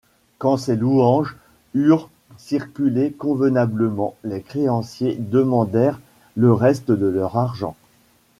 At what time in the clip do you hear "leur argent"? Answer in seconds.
7.05-7.75